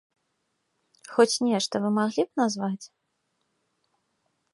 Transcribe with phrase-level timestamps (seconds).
[1.17, 2.85] Хоць нешта вы маглі б назваць?